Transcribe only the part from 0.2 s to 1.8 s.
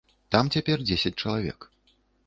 Там цяпер дзесяць чалавек.